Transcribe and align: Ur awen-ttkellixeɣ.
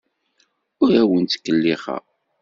Ur 0.81 0.91
awen-ttkellixeɣ. 1.01 2.03